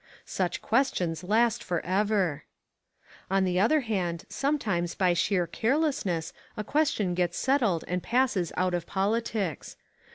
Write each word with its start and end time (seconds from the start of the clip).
Such 0.25 0.63
questions 0.63 1.23
last 1.23 1.63
forever. 1.63 2.43
On 3.29 3.43
the 3.43 3.59
other 3.59 3.81
hand 3.81 4.25
sometimes 4.29 4.95
by 4.95 5.13
sheer 5.13 5.45
carelessness 5.45 6.33
a 6.57 6.63
question 6.63 7.13
gets 7.13 7.37
settled 7.37 7.83
and 7.87 8.01
passes 8.01 8.51
out 8.57 8.73
of 8.73 8.87
politics. 8.87 9.77